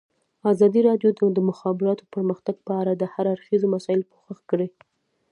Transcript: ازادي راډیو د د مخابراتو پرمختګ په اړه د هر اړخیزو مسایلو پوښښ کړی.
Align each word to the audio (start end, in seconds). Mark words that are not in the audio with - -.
ازادي 0.51 0.81
راډیو 0.89 1.09
د 1.19 1.21
د 1.35 1.39
مخابراتو 1.49 2.03
پرمختګ 2.13 2.55
په 2.67 2.73
اړه 2.81 2.93
د 2.95 3.03
هر 3.13 3.25
اړخیزو 3.33 3.67
مسایلو 3.75 4.09
پوښښ 4.13 4.39
کړی. 4.51 4.67